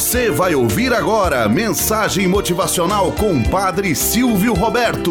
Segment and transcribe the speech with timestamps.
[0.00, 5.10] Você vai ouvir agora mensagem motivacional com Padre Silvio Roberto.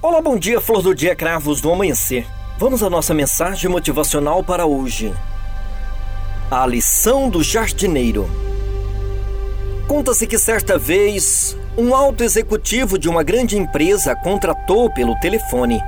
[0.00, 2.24] Olá, bom dia, flor do dia, cravos do amanhecer.
[2.58, 5.12] Vamos à nossa mensagem motivacional para hoje.
[6.48, 8.30] A lição do jardineiro.
[9.88, 15.82] Conta-se que certa vez um alto executivo de uma grande empresa contratou pelo telefone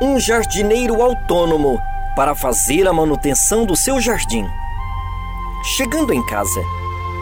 [0.00, 1.80] um jardineiro autônomo
[2.14, 4.46] para fazer a manutenção do seu jardim.
[5.76, 6.60] Chegando em casa,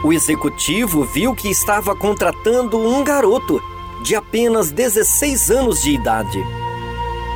[0.05, 3.63] o executivo viu que estava contratando um garoto
[4.03, 6.45] de apenas 16 anos de idade.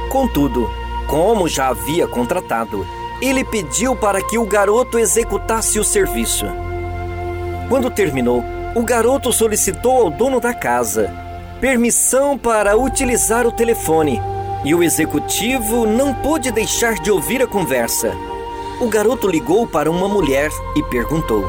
[0.09, 0.71] Contudo,
[1.07, 2.87] como já havia contratado,
[3.21, 6.47] ele pediu para que o garoto executasse o serviço.
[7.69, 8.45] Quando terminou,
[8.75, 11.29] o garoto solicitou ao dono da casa
[11.61, 14.21] permissão para utilizar o telefone
[14.65, 18.13] e o executivo não pôde deixar de ouvir a conversa.
[18.81, 21.45] O garoto ligou para uma mulher e perguntou: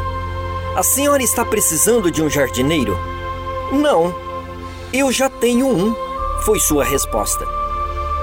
[0.76, 2.98] A senhora está precisando de um jardineiro?
[3.72, 4.14] Não,
[4.94, 5.96] eu já tenho um,
[6.44, 7.46] foi sua resposta.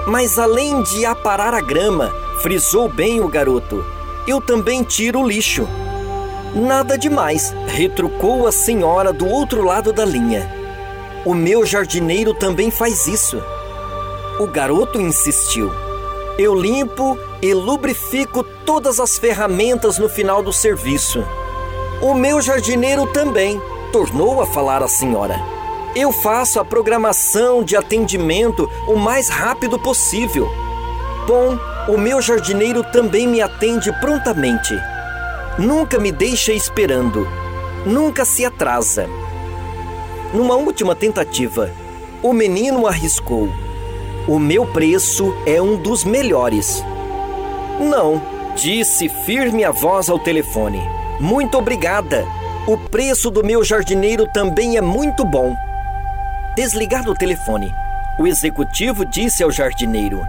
[0.06, 3.84] Mas além de aparar a grama, frisou bem o garoto,
[4.26, 5.66] eu também tiro o lixo.
[6.54, 10.50] Nada demais, retrucou a senhora do outro lado da linha.
[11.24, 13.42] O meu jardineiro também faz isso.
[14.38, 15.68] O garoto insistiu.
[16.38, 21.24] Eu limpo e lubrifico todas as ferramentas no final do serviço.
[22.00, 23.60] O meu jardineiro também,
[23.92, 25.40] tornou a falar a senhora.
[25.96, 30.48] Eu faço a programação de atendimento o mais rápido possível.
[31.26, 31.58] Bom,
[31.88, 34.72] o meu jardineiro também me atende prontamente.
[35.58, 37.26] Nunca me deixa esperando.
[37.84, 39.08] Nunca se atrasa.
[40.32, 41.72] Numa última tentativa,
[42.22, 43.48] o menino arriscou.
[44.28, 46.84] O meu preço é um dos melhores.
[47.80, 48.20] Não,
[48.54, 50.82] disse firme a voz ao telefone.
[51.18, 52.26] Muito obrigada.
[52.66, 55.56] O preço do meu jardineiro também é muito bom.
[56.54, 57.72] Desligado o telefone,
[58.18, 60.20] o executivo disse ao jardineiro: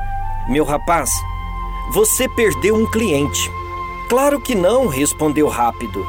[0.47, 1.09] Meu rapaz,
[1.93, 3.51] você perdeu um cliente.
[4.07, 6.07] Claro que não, respondeu rápido.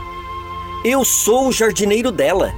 [0.84, 2.54] Eu sou o jardineiro dela.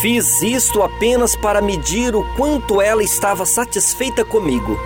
[0.00, 4.80] Fiz isto apenas para medir o quanto ela estava satisfeita comigo.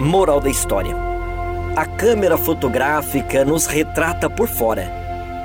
[0.00, 0.96] Moral da história:
[1.76, 4.90] A câmera fotográfica nos retrata por fora,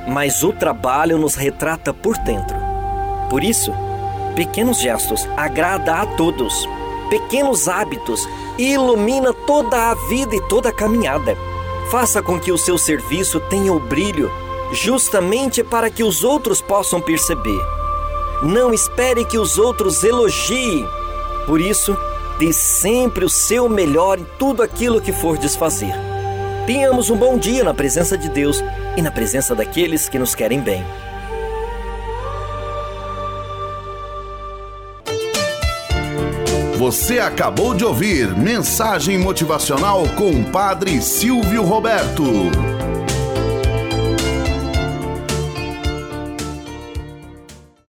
[0.07, 2.55] mas o trabalho nos retrata por dentro.
[3.29, 3.73] Por isso,
[4.33, 6.69] pequenos gestos agrada a todos.
[7.09, 11.35] Pequenos hábitos ilumina toda a vida e toda a caminhada.
[11.91, 14.31] Faça com que o seu serviço tenha o brilho,
[14.71, 17.76] justamente para que os outros possam perceber
[18.43, 20.87] não espere que os outros elogiem.
[21.45, 21.97] Por isso,
[22.37, 25.93] dê sempre o seu melhor em tudo aquilo que for desfazer.
[26.65, 28.63] Tenhamos um bom dia na presença de Deus
[28.95, 30.83] e na presença daqueles que nos querem bem.
[36.77, 42.76] Você acabou de ouvir Mensagem Motivacional com o Padre Silvio Roberto.